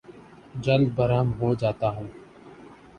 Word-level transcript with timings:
جلد 0.63 0.89
برہم 0.95 1.27
ہو 1.39 1.53
جاتا 1.55 1.89
ہوں 1.89 2.07